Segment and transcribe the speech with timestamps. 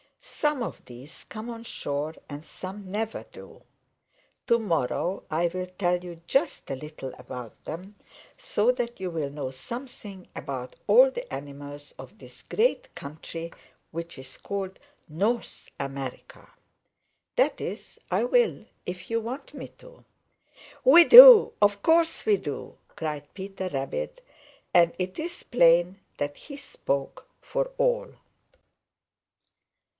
[0.19, 3.61] Some of these come on shore and some never do.
[4.47, 7.95] To morrow I will tell you just a little about them,
[8.37, 13.51] so that you will know something about all the animals of this great country
[13.91, 16.49] which is called North America.
[17.35, 20.03] That is, I will if you want me to."
[20.83, 21.53] "We do!
[21.61, 24.25] Of course we do!" cried Peter Rabbit,
[24.73, 28.11] and it is plain that he spoke for all.